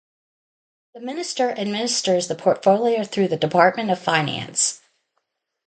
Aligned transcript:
The 0.95 0.99
minister 0.99 1.51
administers 1.51 2.27
the 2.27 2.33
portfolio 2.33 3.03
through 3.03 3.27
the 3.27 3.37
Department 3.37 3.91
of 3.91 3.99
Finance. 3.99 4.81